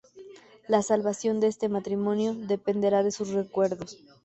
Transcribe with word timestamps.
La 0.67 0.81
salvación 0.81 1.39
de 1.39 1.45
este 1.45 1.69
matrimonio 1.69 2.33
dependerá 2.33 3.03
de 3.03 3.11
sus 3.11 3.29
recuerdos. 3.29 3.97